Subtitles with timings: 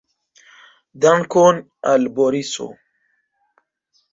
[1.03, 2.69] Dankon al Boriso!